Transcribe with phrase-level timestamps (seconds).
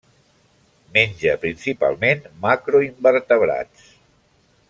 [0.95, 3.89] Menja principalment macroinvertebrats.